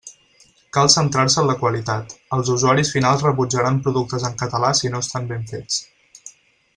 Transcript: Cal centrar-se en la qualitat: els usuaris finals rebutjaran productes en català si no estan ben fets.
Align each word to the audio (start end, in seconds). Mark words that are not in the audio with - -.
Cal 0.77 0.87
centrar-se 0.93 1.37
en 1.41 1.49
la 1.49 1.55
qualitat: 1.59 2.15
els 2.37 2.49
usuaris 2.55 2.93
finals 2.97 3.27
rebutjaran 3.29 3.79
productes 3.89 4.29
en 4.31 4.41
català 4.43 4.75
si 4.81 4.95
no 4.95 5.03
estan 5.07 5.29
ben 5.33 5.49
fets. 5.55 6.31